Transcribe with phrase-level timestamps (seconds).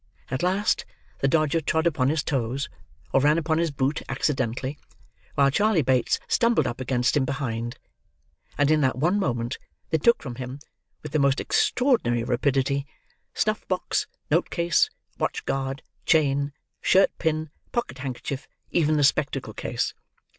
[0.31, 0.83] At last,
[1.19, 2.69] the Dodger trod upon his toes,
[3.13, 4.79] or ran upon his boot accidently,
[5.35, 7.77] while Charley Bates stumbled up against him behind;
[8.57, 9.59] and in that one moment
[9.91, 10.57] they took from him,
[11.03, 12.87] with the most extraordinary rapidity,
[13.35, 19.93] snuff box, note case, watch guard, chain, shirt pin, pocket handkerchief, even the spectacle case.